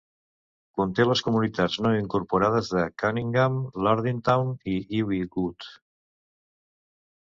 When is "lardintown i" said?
3.89-4.83